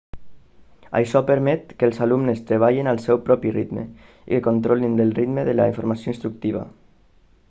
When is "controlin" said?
4.51-4.97